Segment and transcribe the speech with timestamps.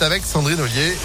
[0.00, 0.96] avec Sandrine Ollier.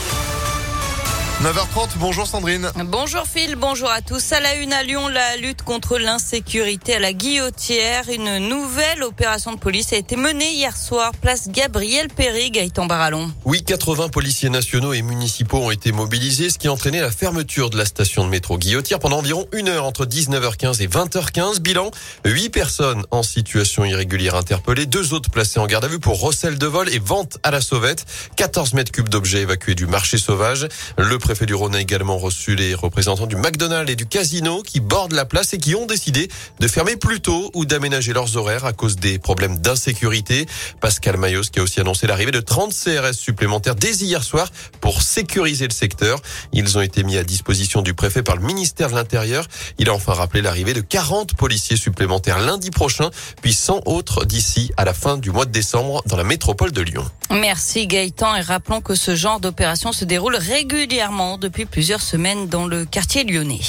[1.44, 2.72] 9h30, bonjour Sandrine.
[2.86, 4.32] Bonjour Phil, bonjour à tous.
[4.32, 8.06] À la une à Lyon, la lutte contre l'insécurité à la guillotière.
[8.12, 13.32] Une nouvelle opération de police a été menée hier soir, place Gabriel Péry, Gaëtan Barallon.
[13.46, 17.70] Oui, 80 policiers nationaux et municipaux ont été mobilisés, ce qui a entraîné la fermeture
[17.70, 21.60] de la station de métro Guillotière pendant environ une heure entre 19h15 et 20h15.
[21.60, 21.92] Bilan,
[22.26, 26.58] 8 personnes en situation irrégulière interpellées, deux autres placées en garde à vue pour recel
[26.58, 28.06] de vol et vente à la sauvette,
[28.38, 30.68] 14 mètres cubes d'objets évacués du marché sauvage.
[30.98, 34.80] Le préfet du Rhône a également reçu les représentants du McDonald's et du casino qui
[34.80, 36.30] bordent la place et qui ont décidé
[36.62, 40.46] de fermer plus tôt ou d'aménager leurs horaires à cause des problèmes d'insécurité.
[40.80, 44.50] Pascal Mayos qui a aussi annoncé l'arrivée de 30 CRS supplémentaires dès hier soir
[44.80, 46.22] pour sécuriser le secteur.
[46.54, 49.50] Ils ont été mis à disposition du préfet par le ministère de l'Intérieur.
[49.80, 53.10] Il a enfin rappelé l'arrivée de 40 policiers supplémentaires lundi prochain,
[53.42, 56.82] puis 100 autres d'ici à la fin du mois de décembre dans la métropole de
[56.82, 57.06] Lyon.
[57.30, 62.68] Merci Gaëtan et rappelons que ce genre d'opération se déroule régulièrement depuis plusieurs semaines dans
[62.68, 63.62] le quartier lyonnais.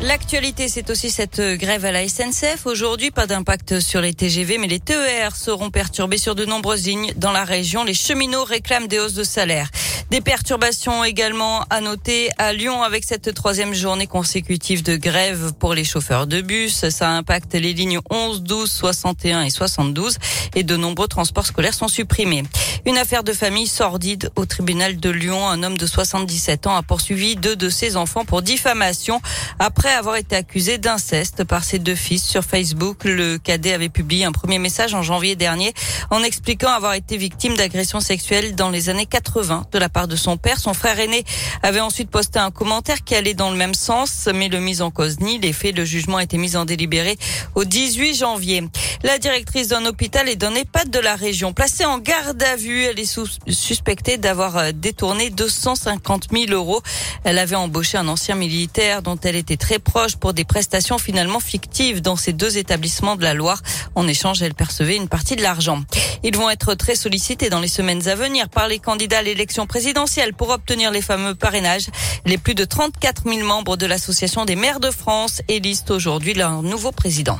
[0.00, 2.64] L'actualité, c'est aussi cette grève à la SNCF.
[2.64, 7.12] Aujourd'hui, pas d'impact sur les TGV, mais les TER seront perturbés sur de nombreuses lignes
[7.16, 7.84] dans la région.
[7.84, 9.68] Les cheminots réclament des hausses de salaire.
[10.10, 15.74] Des perturbations également à noter à Lyon avec cette troisième journée consécutive de grève pour
[15.74, 16.88] les chauffeurs de bus.
[16.88, 20.16] Ça impacte les lignes 11, 12, 61 et 72
[20.54, 22.44] et de nombreux transports scolaires sont supprimés.
[22.86, 25.48] Une affaire de famille sordide au tribunal de Lyon.
[25.48, 29.20] Un homme de 77 ans a poursuivi deux de ses enfants pour diffamation
[29.58, 33.04] après avoir été accusé d'inceste par ses deux fils sur Facebook.
[33.04, 35.74] Le cadet avait publié un premier message en janvier dernier
[36.10, 40.16] en expliquant avoir été victime d'agressions sexuelles dans les années 80 de la part de
[40.16, 40.58] son père.
[40.60, 41.24] Son frère aîné
[41.62, 44.90] avait ensuite posté un commentaire qui allait dans le même sens, mais le mise en
[44.90, 45.76] cause ni les faits.
[45.76, 47.18] Le jugement a été mis en délibéré
[47.54, 48.68] au 18 janvier.
[49.02, 52.67] La directrice d'un hôpital et d'un EHPAD de la région placée en garde à vue
[52.76, 56.82] elle est suspectée d'avoir euh, détourné 250 000 euros.
[57.24, 61.40] Elle avait embauché un ancien militaire dont elle était très proche pour des prestations finalement
[61.40, 63.62] fictives dans ces deux établissements de la Loire.
[63.94, 65.82] En échange, elle percevait une partie de l'argent.
[66.22, 69.66] Ils vont être très sollicités dans les semaines à venir par les candidats à l'élection
[69.66, 71.88] présidentielle pour obtenir les fameux parrainages.
[72.26, 76.62] Les plus de 34 000 membres de l'Association des maires de France élisent aujourd'hui leur
[76.62, 77.38] nouveau président.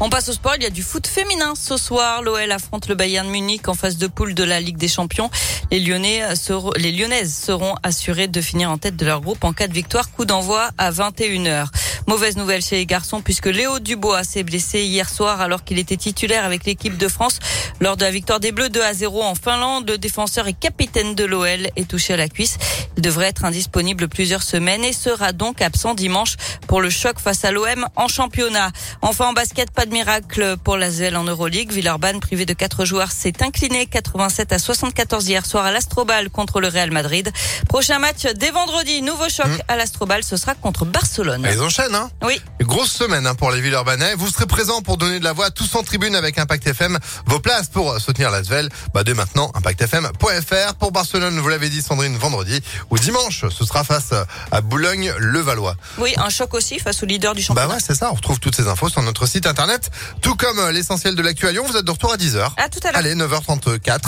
[0.00, 0.54] On passe au sport.
[0.56, 2.22] Il y a du foot féminin ce soir.
[2.22, 5.30] L'OL affronte le Bayern Munich en phase de poule de la Ligue des Champions.
[5.70, 9.52] Les Lyonnais seront, les Lyonnaises seront assurées de finir en tête de leur groupe en
[9.52, 10.10] cas de victoire.
[10.10, 11.68] Coup d'envoi à 21h.
[12.06, 15.96] Mauvaise nouvelle chez les garçons puisque Léo Dubois s'est blessé hier soir alors qu'il était
[15.96, 17.38] titulaire avec l'équipe de France
[17.80, 19.88] lors de la victoire des Bleus 2 à 0 en Finlande.
[19.88, 22.58] Le défenseur et capitaine de l'OL est touché à la cuisse.
[22.96, 27.44] Il devrait être indisponible plusieurs semaines et sera donc absent dimanche pour le choc face
[27.44, 28.70] à l'OM en championnat.
[29.00, 31.72] Enfin en basket, de miracle pour la l'Asvel en Euroleague.
[31.72, 36.60] Villeurbanne, privé de quatre joueurs, s'est incliné 87 à 74 hier soir à l'Astrobal contre
[36.60, 37.30] le Real Madrid.
[37.68, 39.62] Prochain match dès vendredi, nouveau choc mmh.
[39.68, 41.46] à l'Astrobal, ce sera contre Barcelone.
[41.50, 42.40] Ils enchaînent, hein Oui.
[42.64, 44.14] Grosse semaine hein, pour les Villeurbanais.
[44.14, 46.98] Vous serez présents pour donner de la voix tous en tribune avec Impact FM.
[47.26, 50.74] Vos places pour soutenir l'Asvel, bah dès maintenant, impactfm.fr.
[50.78, 54.12] Pour Barcelone, vous l'avez dit Sandrine, vendredi ou dimanche, ce sera face
[54.50, 55.76] à Boulogne-le-Valois.
[55.98, 57.68] Oui, un choc aussi face au leader du championnat.
[57.68, 58.10] Bah ouais, c'est ça.
[58.10, 59.90] On retrouve toutes ces infos sur notre site internet.
[60.22, 62.50] Tout comme euh, l'essentiel de l'actu à Lyon, vous êtes de retour à 10h.
[62.56, 62.98] À tout à l'heure.
[62.98, 64.00] Allez, 9h34.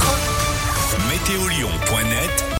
[1.10, 2.15] Météolion.net